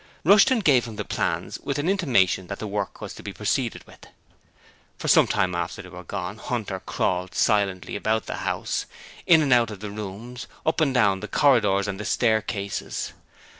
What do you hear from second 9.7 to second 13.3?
the rooms, up and down the corridors and the staircases.